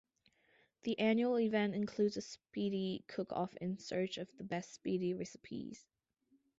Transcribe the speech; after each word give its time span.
The 0.81 0.97
annual 0.97 1.37
event 1.39 1.75
includes 1.75 2.17
a 2.17 2.21
spiedie 2.21 3.05
cook-off 3.05 3.53
in 3.57 3.77
search 3.77 4.17
of 4.17 4.35
the 4.35 4.43
best 4.43 4.73
spiedie 4.83 5.15
recipes. 5.15 5.85